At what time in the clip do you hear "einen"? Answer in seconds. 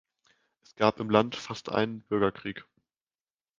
1.69-2.01